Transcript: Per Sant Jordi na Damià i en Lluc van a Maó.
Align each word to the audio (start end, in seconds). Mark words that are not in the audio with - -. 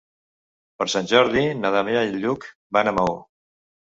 Per 0.79 0.87
Sant 0.93 1.11
Jordi 1.11 1.43
na 1.59 1.73
Damià 1.77 2.01
i 2.07 2.11
en 2.15 2.19
Lluc 2.25 2.49
van 2.79 2.91
a 2.93 2.99
Maó. 3.01 3.19